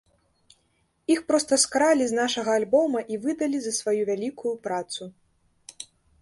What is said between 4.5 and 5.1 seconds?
працу.